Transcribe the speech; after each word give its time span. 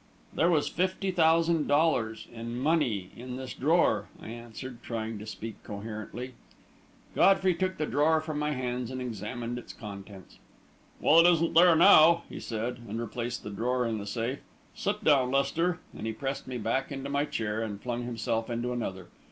"There 0.33 0.49
was 0.49 0.67
fifty 0.67 1.11
thousand 1.11 1.67
dollars 1.67 2.27
in 2.33 2.57
money 2.57 3.11
in 3.15 3.35
this 3.35 3.53
drawer," 3.53 4.07
I 4.19 4.29
answered, 4.29 4.81
trying 4.81 5.19
to 5.19 5.27
speak 5.27 5.61
coherently. 5.63 6.33
Godfrey 7.13 7.53
took 7.53 7.77
the 7.77 7.85
drawer 7.85 8.19
from 8.19 8.39
my 8.39 8.49
hands 8.53 8.89
and 8.89 8.99
examined 8.99 9.59
its 9.59 9.73
contents. 9.73 10.39
"Well, 10.99 11.19
it 11.19 11.27
isn't 11.31 11.53
there 11.53 11.75
now," 11.75 12.23
he 12.29 12.39
said, 12.39 12.79
and 12.89 12.99
replaced 12.99 13.43
the 13.43 13.51
drawer 13.51 13.85
in 13.85 13.99
the 13.99 14.07
safe. 14.07 14.39
"Sit 14.73 15.03
down, 15.03 15.29
Lester," 15.29 15.77
and 15.95 16.07
he 16.07 16.13
pressed 16.13 16.47
me 16.47 16.57
back 16.57 16.91
into 16.91 17.11
my 17.11 17.25
chair 17.25 17.61
and 17.61 17.79
flung 17.79 18.01
himself 18.01 18.49
into 18.49 18.73
another. 18.73 19.05